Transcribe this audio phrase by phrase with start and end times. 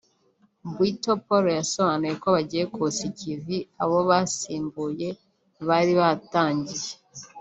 [0.73, 5.07] Bwito Paul yasobanuye ko bagiye kusa ikivi abo basimbuye
[5.67, 6.89] bari batangiye